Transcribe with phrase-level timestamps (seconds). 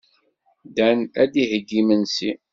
[0.75, 2.31] Dan ad d-iheyyi imensi.